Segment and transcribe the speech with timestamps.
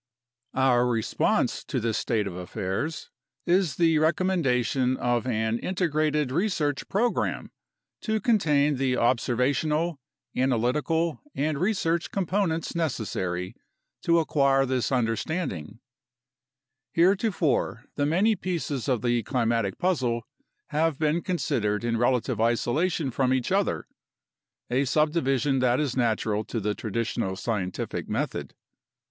[0.55, 3.11] Our response to this state of affairs
[3.45, 7.51] is the recommendation of an integrated research program
[8.01, 9.99] to contain the observational,
[10.35, 13.55] analytical, and research components necessary
[14.01, 15.79] to acquire this understanding.
[16.95, 20.23] 62 A NATIONAL CLIMATIC RESEARCH PROGRAM 63 Heretofore the many pieces of the climatic puzzle
[20.69, 23.85] have been considered in relative isolation from each other,
[24.71, 28.55] a subdivision that is natural to the traditional scientific method.